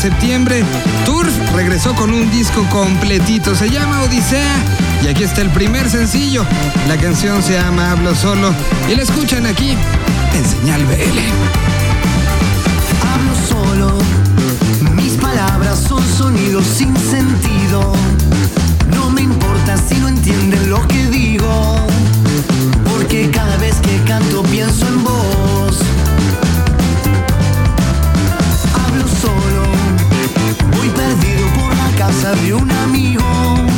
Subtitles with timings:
[0.00, 0.64] septiembre,
[1.04, 4.56] Turf regresó con un disco completito, se llama Odisea.
[5.04, 6.42] Y aquí está el primer sencillo.
[6.88, 8.50] La canción se llama Hablo Solo
[8.90, 9.76] y la escuchan aquí
[10.34, 11.18] en Señal BL.
[13.12, 13.98] Hablo solo,
[14.94, 17.92] mis palabras son sonidos sin sentido.
[18.94, 21.86] No me importa si no entienden lo que digo,
[22.90, 24.99] porque cada vez que canto pienso en
[32.20, 33.69] casa de un amigo.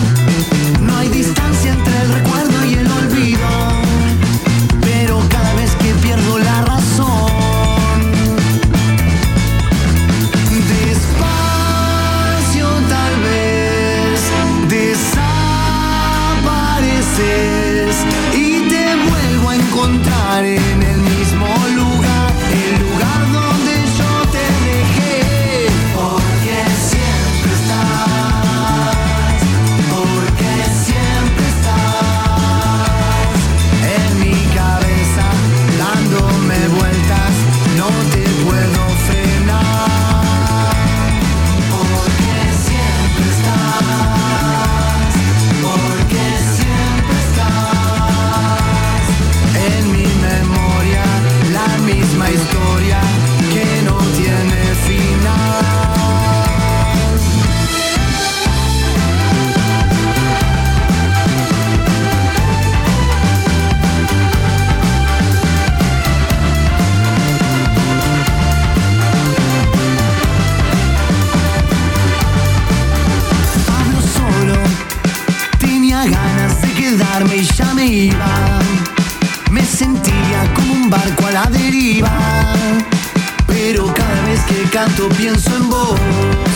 [84.73, 86.52] Canto pienso en vos.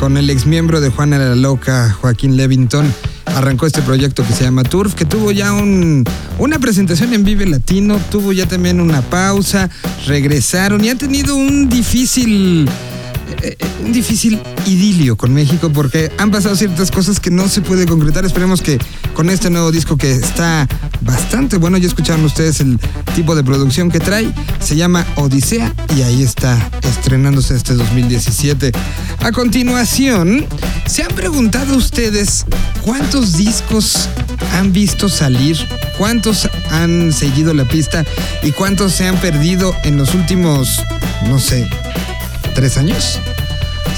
[0.00, 2.90] Con el ex miembro de Juana la Loca, Joaquín Levington,
[3.26, 6.04] arrancó este proyecto que se llama Turf, que tuvo ya un,
[6.38, 9.68] una presentación en Vive Latino, tuvo ya también una pausa,
[10.06, 12.66] regresaron y han tenido un difícil
[13.42, 17.86] eh, un difícil idilio con México porque han pasado ciertas cosas que no se puede
[17.86, 18.24] concretar.
[18.24, 18.78] Esperemos que
[19.14, 20.68] con este nuevo disco que está
[21.00, 22.78] bastante bueno, ya escucharon ustedes el
[23.14, 28.72] tipo de producción que trae, se llama Odisea y ahí está estrenándose este 2017.
[29.22, 30.46] A continuación,
[30.86, 32.44] ¿se han preguntado ustedes
[32.82, 34.08] cuántos discos
[34.54, 35.56] han visto salir?
[35.98, 38.04] ¿Cuántos han seguido la pista?
[38.42, 40.80] ¿Y cuántos se han perdido en los últimos,
[41.28, 41.68] no sé,
[42.50, 43.20] tres años?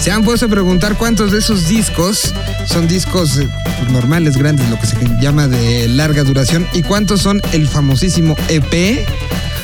[0.01, 2.35] Se han puesto a preguntar cuántos de esos discos
[2.67, 7.23] son discos eh, pues, normales, grandes, lo que se llama de larga duración, y cuántos
[7.23, 9.07] son el famosísimo EP.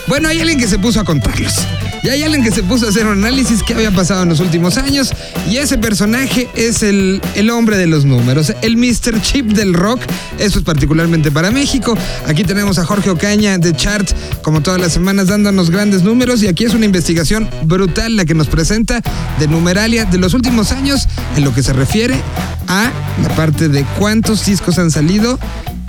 [0.07, 1.55] Bueno, hay alguien que se puso a contarlos.
[2.03, 4.41] Y hay alguien que se puso a hacer un análisis que había pasado en los
[4.41, 5.13] últimos años
[5.51, 9.21] y ese personaje es el, el hombre de los números, el Mr.
[9.21, 10.01] Chip del rock.
[10.39, 11.97] Eso es particularmente para México.
[12.27, 14.09] Aquí tenemos a Jorge Ocaña de Chart,
[14.43, 18.35] como todas las semanas, dándonos grandes números y aquí es una investigación brutal la que
[18.35, 19.01] nos presenta
[19.39, 22.21] de numeralia de los últimos años en lo que se refiere
[22.69, 22.91] a
[23.23, 25.39] la parte de cuántos discos han salido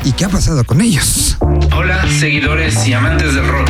[0.04, 1.38] y qué ha pasado con ellos.
[1.76, 3.70] Hola, seguidores y amantes del rock.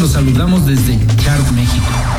[0.00, 2.13] Los saludamos desde Chart México.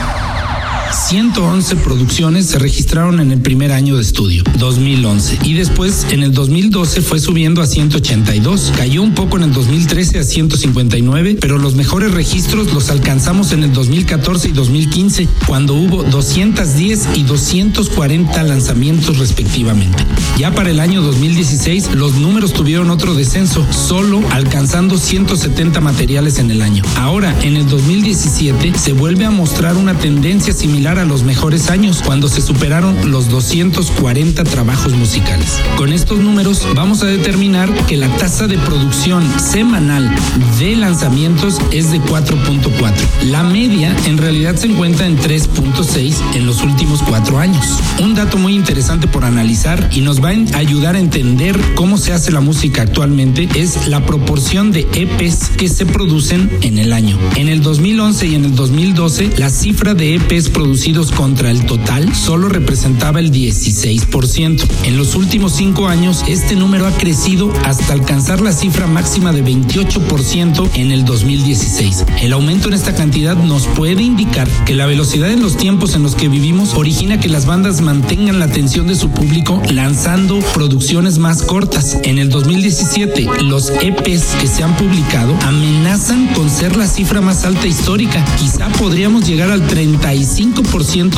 [0.96, 6.34] 111 producciones se registraron en el primer año de estudio, 2011, y después en el
[6.34, 11.76] 2012 fue subiendo a 182, cayó un poco en el 2013 a 159, pero los
[11.76, 19.18] mejores registros los alcanzamos en el 2014 y 2015, cuando hubo 210 y 240 lanzamientos
[19.18, 20.02] respectivamente.
[20.38, 26.52] Ya para el año 2016 los números tuvieron otro descenso, solo alcanzando 170 materiales en
[26.52, 26.84] el año.
[26.96, 32.04] Ahora, en el 2017 se vuelve a mostrar una tendencia similar a los mejores años,
[32.06, 35.60] cuando se superaron los 240 trabajos musicales.
[35.78, 40.14] Con estos números vamos a determinar que la tasa de producción semanal
[40.60, 42.94] de lanzamientos es de 4.4.
[43.24, 47.66] La media en realidad se encuentra en 3.6 en los últimos cuatro años.
[48.00, 52.14] Un dato muy interesante por analizar y nos va a ayudar a entender cómo se
[52.14, 57.18] hace la música actualmente es la proporción de EPs que se producen en el año.
[57.38, 60.75] En el 2011 y en el 2012 la cifra de EPs producidos
[61.16, 64.62] contra el total solo representaba el 16%.
[64.84, 69.44] En los últimos cinco años, este número ha crecido hasta alcanzar la cifra máxima de
[69.44, 72.04] 28% en el 2016.
[72.22, 76.04] El aumento en esta cantidad nos puede indicar que la velocidad en los tiempos en
[76.04, 81.20] los que vivimos origina que las bandas mantengan la atención de su público lanzando producciones
[81.20, 81.98] más cortas.
[82.04, 87.46] En el 2017, los EPs que se han publicado amenazan con ser la cifra más
[87.46, 88.24] alta histórica.
[88.38, 90.55] Quizá podríamos llegar al 35%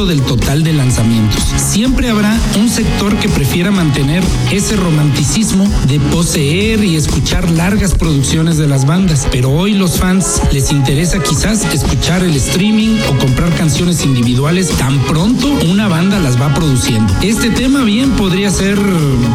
[0.05, 1.41] del total de lanzamientos.
[1.57, 8.57] Siempre habrá un sector que prefiera mantener ese romanticismo de poseer y escuchar largas producciones
[8.57, 13.53] de las bandas, pero hoy los fans les interesa quizás escuchar el streaming o comprar
[13.55, 17.13] canciones individuales tan pronto una banda las va produciendo.
[17.21, 18.79] Este tema bien podría ser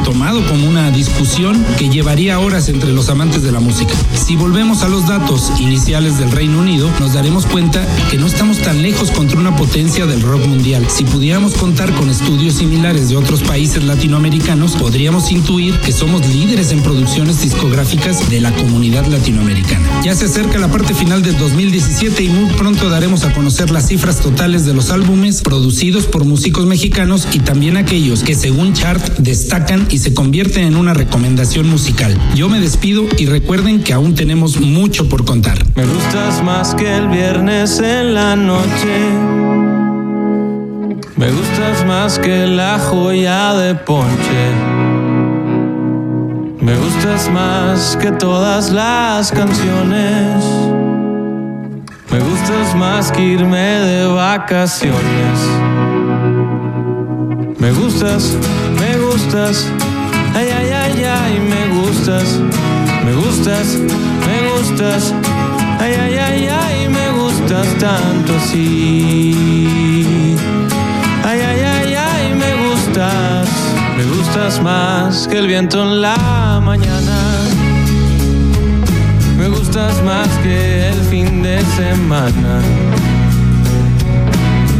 [0.04, 3.94] tomado como una discusión que llevaría horas entre los amantes de la música.
[4.14, 8.58] Si volvemos a los datos iniciales del Reino Unido, nos daremos cuenta que no estamos
[8.58, 10.86] tan lejos contra una potencia del rock mundial.
[10.88, 16.72] Si pudiéramos contar con estudios similares de otros países latinoamericanos, podríamos intuir que somos líderes
[16.72, 19.86] en producciones discográficas de la comunidad latinoamericana.
[20.02, 23.88] Ya se acerca la parte final del 2017 y muy pronto daremos a conocer las
[23.88, 29.18] cifras totales de los álbumes producidos por músicos mexicanos y también aquellos que según Chart
[29.18, 32.18] destacan y se convierten en una recomendación musical.
[32.34, 35.62] Yo me despido y recuerden que aún tenemos mucho por contar.
[35.76, 39.81] Me gustas más que el viernes en la noche.
[41.16, 44.52] Me gustas más que la joya de ponche.
[46.60, 50.44] Me gustas más que todas las canciones.
[52.10, 55.38] Me gustas más que irme de vacaciones.
[57.58, 58.36] Me gustas,
[58.80, 59.68] me gustas.
[60.34, 62.40] Ay, ay, ay, ay, me gustas.
[63.04, 63.76] Me gustas,
[64.26, 65.14] me gustas.
[65.78, 70.31] Ay, ay, ay, ay, me gustas tanto así.
[74.34, 77.18] Gustas más que el viento en la mañana.
[79.36, 82.62] Me gustas más que el fin de semana.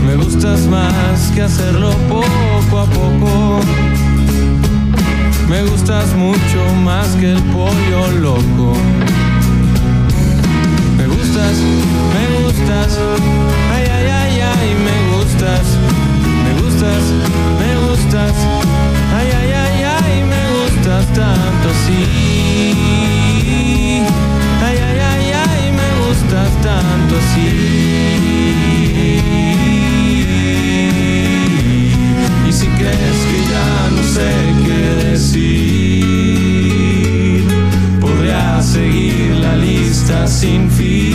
[0.07, 3.61] Me gustas más que hacerlo poco a poco.
[5.51, 8.73] Me gustas mucho más que el pollo loco.
[10.97, 11.57] Me gustas,
[12.15, 12.99] me gustas,
[13.75, 15.77] ay, ay, ay, ay, me gustas
[16.45, 17.03] me gustas,
[17.59, 18.72] me
[20.83, 22.03] gustas tanto así.
[24.65, 27.49] Ay, ay, ay, ay, me gustas tanto así.
[32.49, 34.31] Y si crees que ya no sé
[34.67, 35.85] qué decir,
[38.01, 41.15] podría seguir la lista sin fin.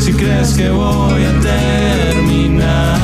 [0.00, 2.99] Si crees que voy a terminar.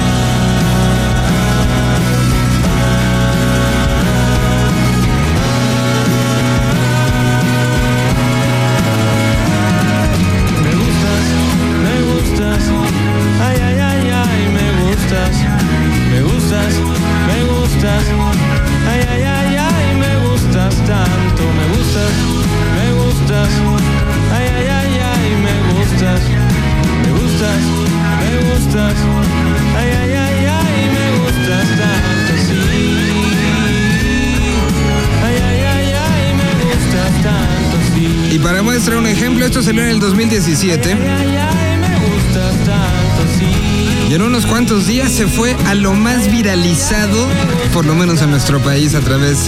[39.58, 40.92] Esto salió en el 2017.
[40.92, 44.10] Ay, ay, me gustas tanto así.
[44.10, 47.26] Y en unos cuantos días se fue a lo más viralizado,
[47.72, 49.38] por lo menos en nuestro país, a través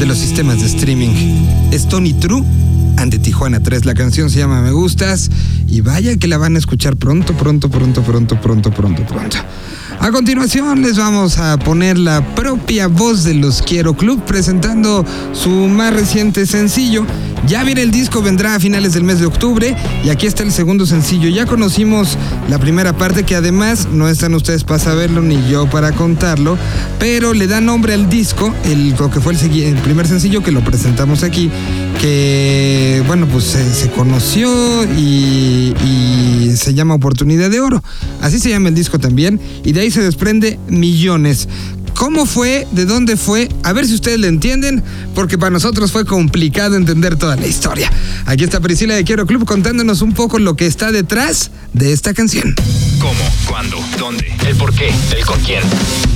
[0.00, 1.10] de los sistemas de streaming.
[1.70, 2.42] Es Tony True
[2.96, 3.84] and de Tijuana 3.
[3.84, 5.30] La canción se llama Me Gustas.
[5.66, 9.36] Y vaya que la van a escuchar pronto, pronto, pronto, pronto, pronto, pronto, pronto.
[10.00, 15.50] A continuación les vamos a poner la propia voz de los Quiero Club presentando su
[15.50, 17.04] más reciente sencillo.
[17.48, 20.52] Ya viene el disco, vendrá a finales del mes de octubre y aquí está el
[20.52, 21.28] segundo sencillo.
[21.28, 22.16] Ya conocimos
[22.48, 26.56] la primera parte que además no están ustedes para saberlo ni yo para contarlo,
[27.00, 30.52] pero le da nombre al disco, el, lo que fue el, el primer sencillo que
[30.52, 31.50] lo presentamos aquí,
[32.00, 34.48] que bueno pues se, conoció
[34.96, 37.82] y, y se llama Oportunidad de Oro.
[38.20, 41.48] Así se llama el disco también y de ahí se desprende millones.
[41.98, 42.64] ¿Cómo fue?
[42.70, 43.48] ¿De dónde fue?
[43.64, 44.84] A ver si ustedes le entienden,
[45.16, 47.92] porque para nosotros fue complicado entender toda la historia.
[48.24, 52.14] Aquí está Priscila de Quiero Club contándonos un poco lo que está detrás de esta
[52.14, 52.54] canción.
[53.00, 53.18] ¿Cómo?
[53.48, 53.84] ¿Cuándo?
[53.98, 54.32] ¿Dónde?
[54.46, 54.92] ¿El por qué?
[55.16, 55.64] ¿El con quién?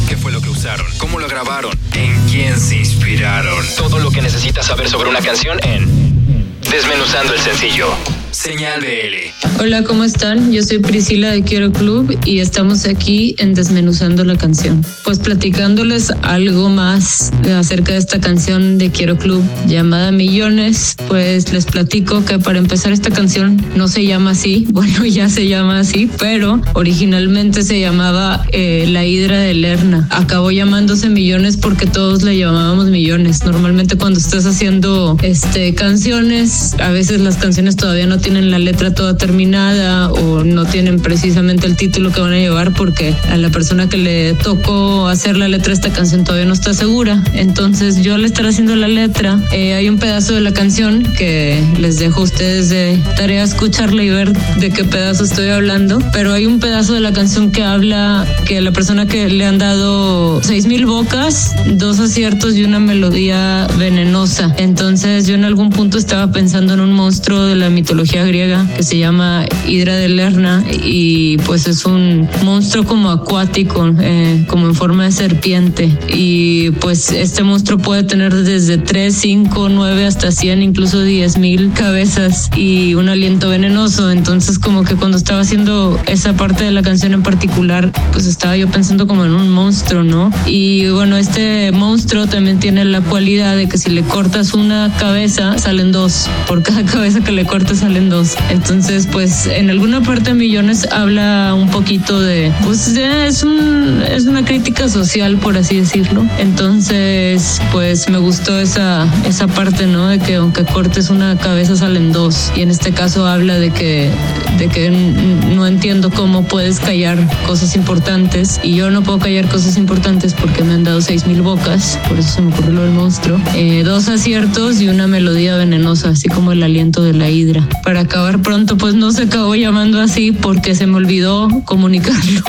[0.09, 0.87] ¿Qué fue lo que usaron?
[0.99, 1.77] ¿Cómo lo grabaron?
[1.95, 3.67] ¿En quién se inspiraron?
[3.77, 7.89] Todo lo que necesitas saber sobre una canción en Desmenuzando el sencillo.
[8.33, 9.61] Señal BL.
[9.61, 10.53] Hola, ¿cómo están?
[10.53, 14.85] Yo soy Priscila de Quiero Club y estamos aquí en Desmenuzando la canción.
[15.05, 21.67] Pues platicándoles algo más acerca de esta canción de Quiero Club llamada Millones, pues les
[21.67, 26.11] platico que para empezar esta canción no se llama así, bueno, ya se llama así,
[26.19, 30.09] pero originalmente se llamaba eh, La Hidra de Lerna.
[30.11, 33.45] Acabó llamándose Millones porque todos le llamábamos Millones.
[33.45, 38.95] Normalmente cuando estás haciendo este, canciones, a veces las canciones todavía no tienen la letra
[38.95, 43.50] toda terminada o no tienen precisamente el título que van a llevar porque a la
[43.50, 47.23] persona que le tocó hacer la letra de esta canción todavía no está segura.
[47.35, 51.62] Entonces yo al estar haciendo la letra, eh, hay un pedazo de la canción que
[51.79, 56.33] les dejo a ustedes de tarea escucharla y ver de qué pedazo estoy hablando, pero
[56.33, 60.41] hay un pedazo de la canción que habla que la persona que le han dado
[60.43, 64.55] seis mil bocas, dos aciertos y una melodía venenosa.
[64.59, 68.83] Entonces yo en algún punto estaba pensando en un monstruo de la mitología griega que
[68.83, 74.75] se llama Hidra de Lerna y pues es un monstruo como acuático, eh, como en
[74.75, 75.90] forma de serpiente.
[76.09, 81.73] Y pues este monstruo puede tener desde 3, 5, 9 hasta 100, incluso 10 mil
[81.73, 84.11] cabezas y un aliento venenoso.
[84.11, 88.57] Entonces como que cuando estaba haciendo esa parte de la canción en particular, pues estaba
[88.57, 90.31] yo pensando como en un monstruo, ¿no?
[90.47, 95.59] Y bueno, este monstruo también tiene la cualidad de que si le cortas una cabeza,
[95.59, 96.28] salen dos.
[96.47, 98.01] Por cada cabeza que le cortas salen
[98.50, 104.25] Entonces, pues en alguna parte Millones habla un poquito de, pues de- es, un, es
[104.26, 106.26] una crítica social, por así decirlo.
[106.38, 110.09] Entonces, pues me gustó esa, esa parte, ¿no?
[110.09, 112.50] De que aunque cortes una cabeza salen dos.
[112.56, 114.11] Y en este caso habla de que,
[114.59, 118.59] de que no entiendo cómo puedes callar cosas importantes.
[118.62, 121.99] Y yo no puedo callar cosas importantes porque me han dado seis mil bocas.
[122.09, 123.38] Por eso se me ocurrió lo del monstruo.
[123.54, 127.62] Eh, dos aciertos y una melodía venenosa, así como el aliento de la hidra.
[127.85, 132.42] Para acabar pronto, pues no se acabó llamando así porque se me olvidó comunicarlo.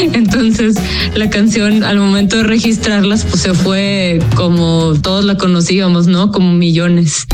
[0.12, 0.76] Entonces,
[1.14, 6.32] la canción al momento de registrarlas, pues se fue como todos la conocíamos, ¿no?
[6.32, 7.26] Como millones.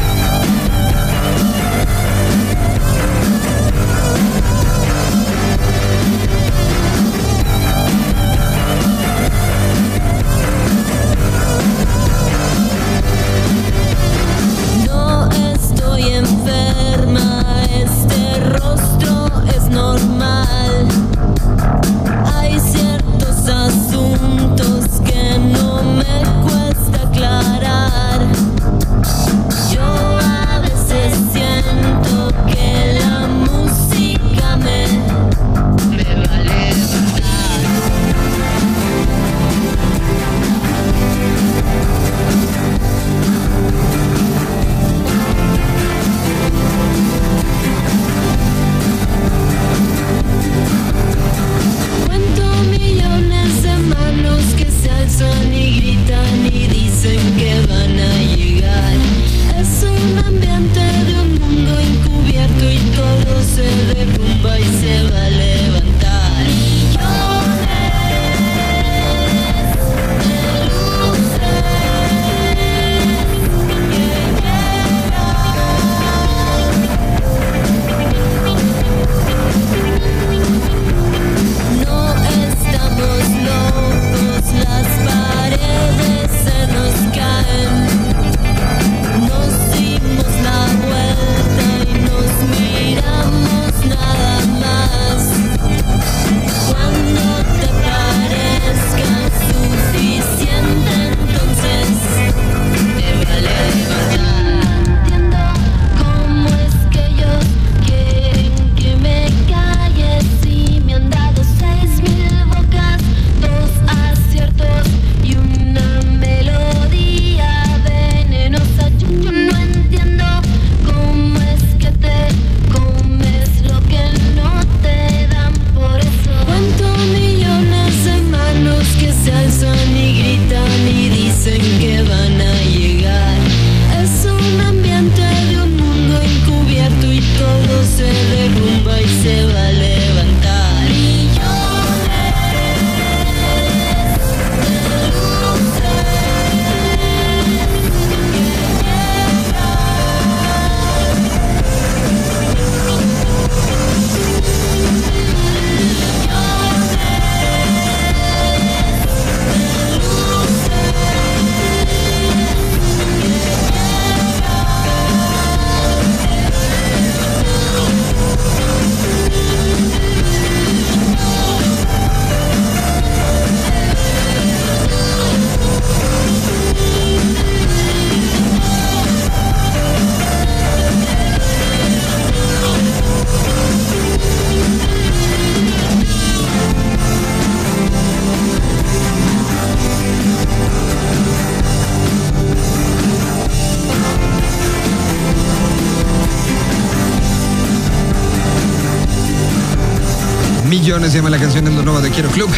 [201.17, 202.51] Llama la canción lo nuevo de Quiero Club.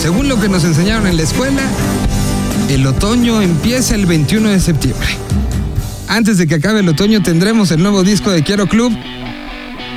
[0.00, 1.62] Según lo que nos enseñaron en la escuela,
[2.68, 5.06] el otoño empieza el 21 de septiembre.
[6.08, 8.92] Antes de que acabe el otoño tendremos el nuevo disco de Quiero Club.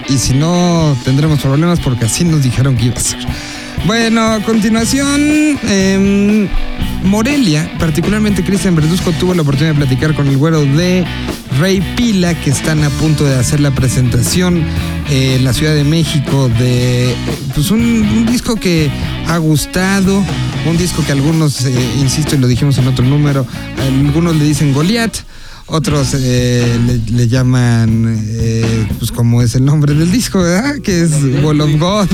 [0.09, 3.19] Y si no, tendremos problemas porque así nos dijeron que iba a ser.
[3.85, 6.47] Bueno, a continuación, em,
[7.03, 11.05] Morelia, particularmente Cristian Verduzco, tuvo la oportunidad de platicar con el güero de
[11.59, 14.63] Rey Pila, que están a punto de hacer la presentación
[15.09, 17.15] eh, en la Ciudad de México de
[17.55, 18.89] pues un, un disco que
[19.27, 20.21] ha gustado,
[20.65, 23.45] un disco que algunos, eh, insisto y lo dijimos en otro número,
[23.79, 25.15] algunos le dicen Goliat.
[25.69, 30.79] Otros eh, le, le llaman, eh, pues como es el nombre del disco, ¿verdad?
[30.81, 31.11] Que es
[31.43, 32.07] Wall of God.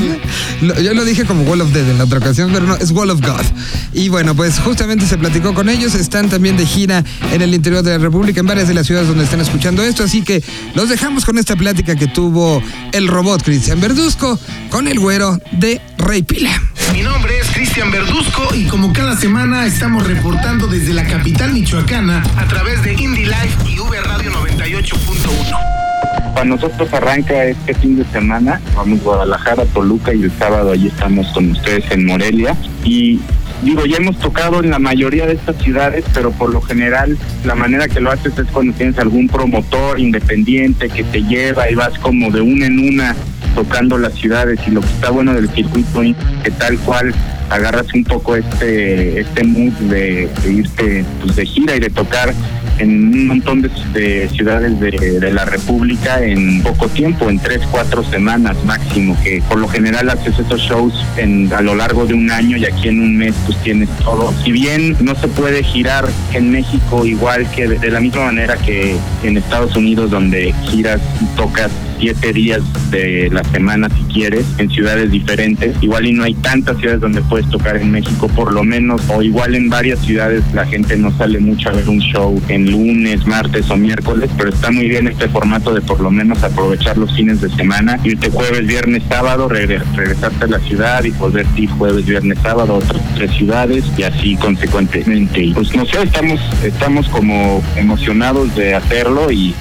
[0.82, 3.12] Yo lo dije como Wall of Dead en la otra ocasión, pero no, es Wall
[3.12, 3.46] of God.
[3.94, 5.94] Y bueno, pues justamente se platicó con ellos.
[5.94, 9.08] Están también de gira en el interior de la República, en varias de las ciudades
[9.08, 10.04] donde están escuchando esto.
[10.04, 12.60] Así que los dejamos con esta plática que tuvo
[12.92, 14.40] el robot Cristian Verduzco
[14.72, 16.60] con el güero de Rey Pila.
[16.94, 22.22] Mi nombre es Cristian Verduzco y como cada semana estamos reportando desde la capital michoacana
[22.38, 26.34] a través de Indie Life y V Radio 98.1.
[26.36, 30.86] Para nosotros arranca este fin de semana, vamos a Guadalajara, Toluca y el sábado allí
[30.86, 32.56] estamos con ustedes en Morelia.
[32.84, 33.20] Y
[33.64, 37.56] digo, ya hemos tocado en la mayoría de estas ciudades, pero por lo general la
[37.56, 41.98] manera que lo haces es cuando tienes algún promotor independiente que te lleva y vas
[41.98, 43.16] como de una en una
[43.56, 47.14] tocando las ciudades y lo que está bueno del circuito es que tal cual
[47.50, 52.34] agarras un poco este este mood de, irte pues, de gira y de tocar
[52.80, 57.62] en un montón de, de ciudades de, de la República en poco tiempo, en tres,
[57.70, 62.14] cuatro semanas máximo, que por lo general haces estos shows en, a lo largo de
[62.14, 64.34] un año y aquí en un mes pues tienes todo.
[64.44, 68.58] Si bien no se puede girar en México igual que de, de la misma manera
[68.58, 74.46] que en Estados Unidos donde giras y tocas siete días de la semana si quieres
[74.58, 75.76] en ciudades diferentes.
[75.82, 79.22] Igual y no hay tantas ciudades donde puedes tocar en México por lo menos o
[79.22, 83.26] igual en varias ciudades la gente no sale mucho a ver un show en lunes,
[83.26, 87.14] martes o miércoles, pero está muy bien este formato de por lo menos aprovechar los
[87.16, 91.70] fines de semana, irte jueves, viernes, sábado, regre- regresarte a la ciudad y volverte ir
[91.70, 95.52] jueves, viernes, sábado otras tres ciudades y así consecuentemente.
[95.54, 99.54] Pues no sé, estamos, estamos como emocionados de hacerlo y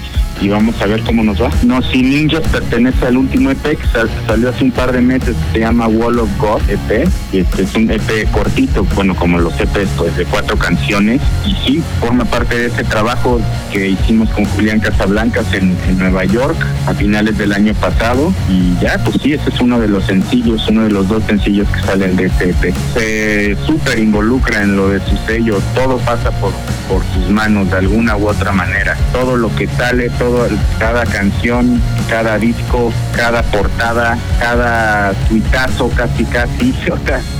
[0.42, 1.50] y vamos a ver cómo nos va.
[1.64, 5.36] No, si Ninjas pertenece al último EP que sal- salió hace un par de meses,
[5.52, 9.88] se llama Wall of God EP, este es un EP cortito, bueno, como los EPs,
[9.96, 13.40] pues de cuatro canciones, y sí, forma parte de ese trabajo
[13.72, 18.98] que hicimos con Julián Casablancas en, Nueva York a finales del año pasado, y ya,
[19.04, 22.16] pues sí, ese es uno de los sencillos, uno de los dos sencillos que salen
[22.16, 22.74] de ese EP.
[22.94, 26.52] Se súper involucra en lo de su sello, todo pasa por,
[26.88, 30.31] por sus manos de alguna u otra manera, todo lo que sale, todo,
[30.78, 36.96] cada canción, cada disco, cada portada, cada tuitazo casi casi, o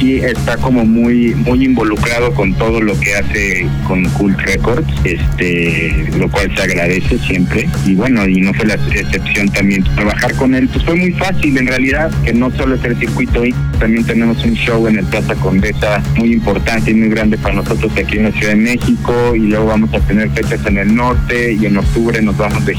[0.09, 6.31] está como muy muy involucrado con todo lo que hace con Cult Records, este, lo
[6.31, 7.69] cual se agradece siempre.
[7.87, 11.57] Y bueno, y no fue la excepción también trabajar con él, pues fue muy fácil
[11.57, 15.05] en realidad, que no solo es el circuito I, también tenemos un show en el
[15.07, 19.35] Plaza Condesa muy importante y muy grande para nosotros aquí en la Ciudad de México
[19.35, 22.75] y luego vamos a tener fechas en el norte y en octubre nos vamos de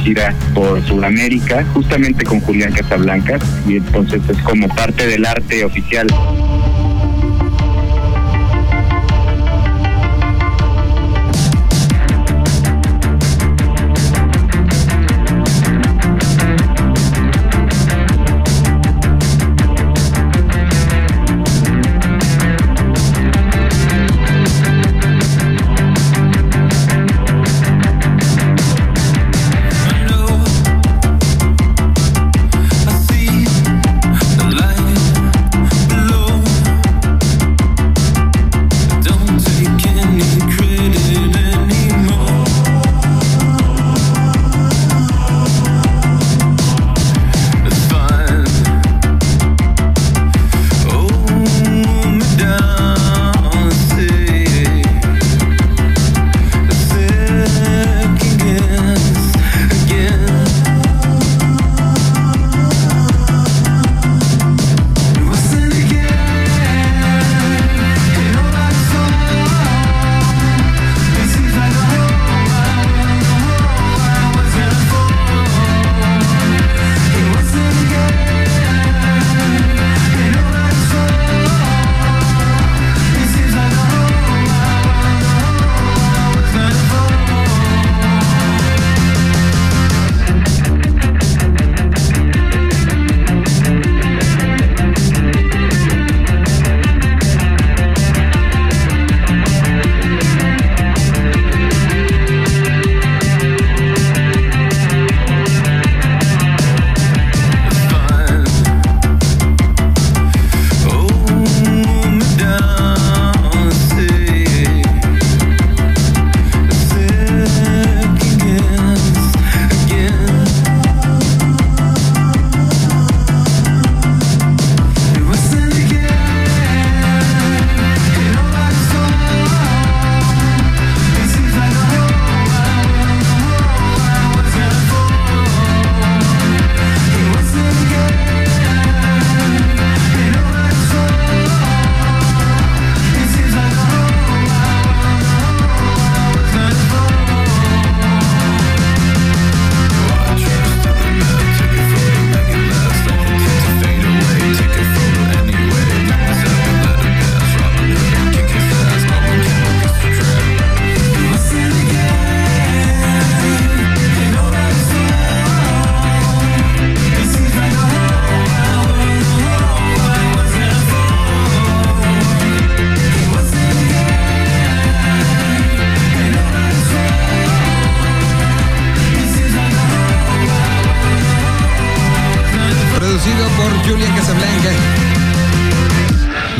[0.53, 6.07] por Sudamérica, justamente con Julián Casablancas y entonces es como parte del arte oficial.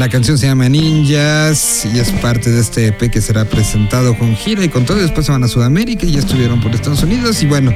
[0.04, 4.36] La canción se llama Ninjas y es parte de este EP que será presentado con
[4.36, 4.98] gira y con todo.
[4.98, 7.42] Después se van a Sudamérica y ya estuvieron por Estados Unidos.
[7.42, 7.72] Y bueno,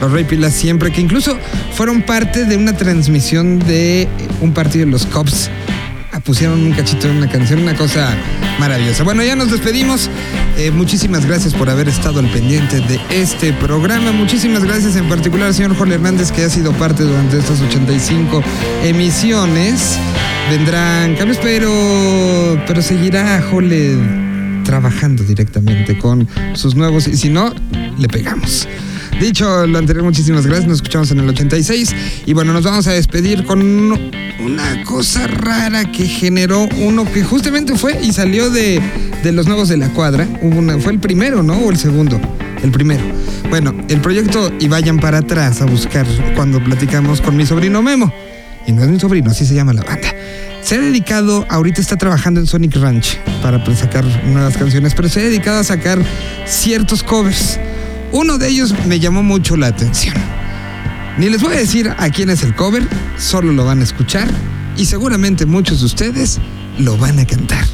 [0.00, 1.36] los Rey Pilas siempre, que incluso
[1.72, 4.06] fueron parte de una transmisión de
[4.40, 5.50] un partido de los Cubs.
[6.12, 8.14] Ah, Pusieron un cachito de una canción, una cosa
[8.60, 9.02] maravillosa.
[9.02, 10.10] Bueno, ya nos despedimos.
[10.58, 14.12] Eh, muchísimas gracias por haber estado al pendiente de este programa.
[14.12, 18.42] Muchísimas gracias en particular al señor Jorge Hernández que ha sido parte durante estas 85
[18.84, 19.96] emisiones.
[20.50, 23.96] Vendrán cambios, pero, pero seguirá Jole
[24.64, 27.54] trabajando directamente con sus nuevos y si no,
[27.98, 28.68] le pegamos.
[29.18, 30.68] Dicho lo anterior, muchísimas gracias.
[30.68, 31.94] Nos escuchamos en el 86.
[32.26, 33.98] Y bueno, nos vamos a despedir con
[34.44, 38.80] una cosa rara que generó uno que justamente fue y salió de,
[39.22, 40.26] de los nuevos de la cuadra.
[40.40, 41.54] Una- fue el primero, ¿no?
[41.58, 42.20] O el segundo.
[42.62, 43.02] El primero.
[43.50, 48.12] Bueno, el proyecto, y vayan para atrás a buscar cuando platicamos con mi sobrino Memo.
[48.66, 50.08] Y no es mi sobrino, así se llama la banda.
[50.62, 55.20] Se ha dedicado, ahorita está trabajando en Sonic Ranch para sacar nuevas canciones, pero se
[55.20, 55.98] ha dedicado a sacar
[56.46, 57.58] ciertos covers.
[58.12, 60.14] Uno de ellos me llamó mucho la atención.
[61.18, 62.86] Ni les voy a decir a quién es el cover,
[63.18, 64.28] solo lo van a escuchar
[64.76, 66.38] y seguramente muchos de ustedes
[66.78, 67.64] lo van a cantar.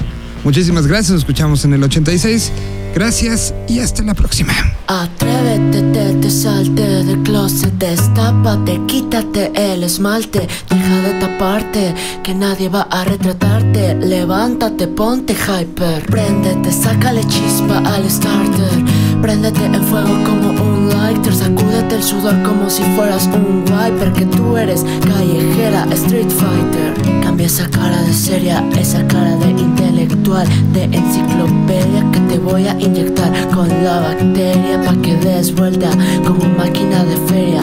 [0.43, 2.53] Muchísimas gracias, nos escuchamos en el 86.
[2.95, 4.53] Gracias y hasta la próxima.
[4.89, 12.69] Atrévete, te, te salte del closet, destápate, quítate el esmalte, deja de taparte, que nadie
[12.69, 18.85] va a retratarte, levántate, ponte hyper, préndete, sácale chispa al starter,
[19.21, 21.68] préndete en fuego como un lighter, sacúdete
[21.99, 27.69] el sudor como si fueras un wiper, que tú eres callejera, street fighter, cambia esa
[27.69, 33.69] cara de seria, esa cara de intelectual, de enciclopedia que te voy a inyectar con
[33.83, 35.91] la bacteria pa' que des vuelta
[36.25, 37.63] como máquina de feria.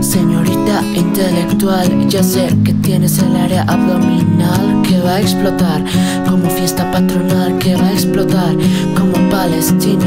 [0.00, 5.84] Señorita intelectual, ya sé que tienes el área abdominal que va a explotar
[6.28, 8.54] como fiesta patronal que va a explotar
[8.96, 10.04] como palestino.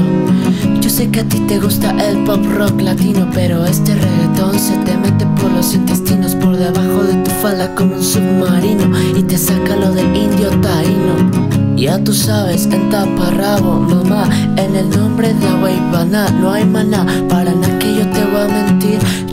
[0.82, 4.76] Yo sé que a ti te gusta el pop rock latino, pero este reggaetón se
[4.78, 9.38] te mete por los intestinos, por debajo de tu falda como un submarino y te
[9.38, 11.54] saca lo del indio taíno.
[11.76, 14.28] Ya tú sabes, en taparrabo, mamá,
[14.58, 18.48] en el nombre de Aguaybana no hay maná, para nada que yo te voy a
[18.48, 18.83] mentir.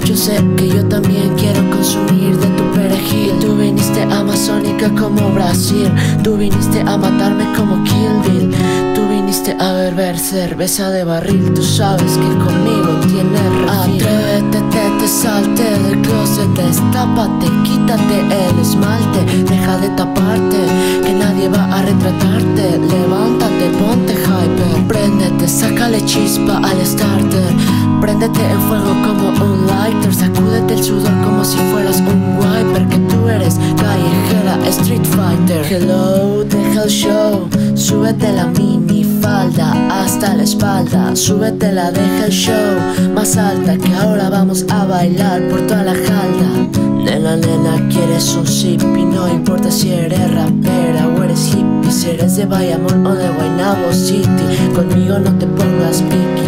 [0.04, 3.38] Yo sé que yo también quiero consumir de tu perejil.
[3.40, 5.90] Tú viniste amazónica como Brasil,
[6.22, 8.54] tú viniste a matarme como Kill Bill.
[8.94, 14.02] Tú viniste a beber cerveza de barril, tú sabes que conmigo tienes refil.
[14.02, 20.58] Atrévete, te, te salte del closet, destápate, quítate el esmalte, deja de taparte,
[21.04, 22.78] que nadie va a retratarte.
[22.78, 27.79] Levántate, ponte hyper, préndete, sácale chispa al starter.
[28.00, 32.98] Préndete en fuego como un lighter, sacúdete el sudor como si fueras un wiper, que
[32.98, 35.64] tú eres callejera, street fighter.
[35.70, 42.32] Hello, deja el show, súbete la mini falda hasta la espalda, súbete la deja el
[42.32, 46.80] show más alta que ahora vamos a bailar por toda la jalda.
[47.04, 52.36] Nena, nena, quieres un sippy, no importa si eres rapera o eres hippie, si eres
[52.36, 56.39] de Bayamón o de Guaynabo City, conmigo no te pongas picky.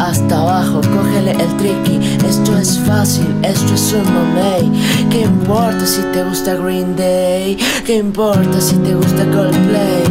[0.00, 2.00] Hasta abajo, cógele el tricky.
[2.26, 4.72] Esto es fácil, esto es un mamey.
[5.10, 7.58] ¿Qué importa si te gusta Green Day?
[7.84, 10.04] ¿Qué importa si te gusta Coldplay?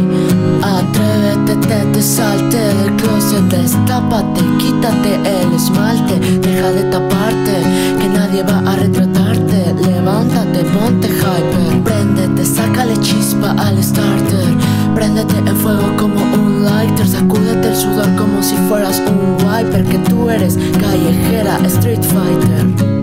[0.62, 7.54] Atrévete, te, te salte del closet, destápate, quítate el esmalte, deja de taparte,
[8.00, 9.74] que nadie va a retratarte.
[9.74, 14.79] Levántate, ponte hyper, préndete, sácale chispa al starter.
[15.00, 19.96] Préndete en fuego como un lighter, sacúdete el sudor como si fueras un wiper, que
[20.10, 22.99] tú eres callejera, street fighter.